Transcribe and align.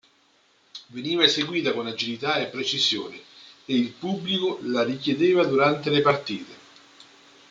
Veniva 0.93 1.25
eseguita 1.25 1.73
con 1.73 1.85
agilità 1.85 2.37
e 2.37 2.47
precisione, 2.47 3.21
e 3.65 3.75
il 3.75 3.91
pubblico 3.91 4.57
la 4.63 4.81
richiedeva 4.81 5.45
durante 5.45 5.91
le 5.91 6.01
partite. 6.01 6.53